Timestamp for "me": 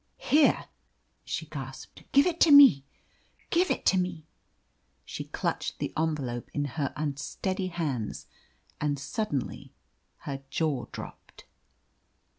2.51-2.85, 3.99-4.25